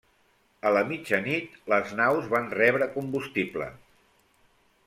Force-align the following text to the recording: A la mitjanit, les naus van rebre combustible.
A 0.69 0.71
la 0.77 0.81
mitjanit, 0.91 1.59
les 1.73 1.93
naus 2.01 2.31
van 2.33 2.49
rebre 2.61 2.91
combustible. 2.97 3.73